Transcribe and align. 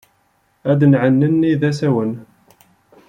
Ad 0.71 0.81
nɛnenni 0.91 1.53
d 1.59 1.61
asawen. 1.69 2.11